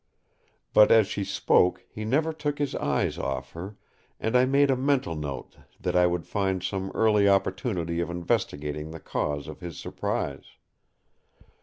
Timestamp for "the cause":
8.89-9.47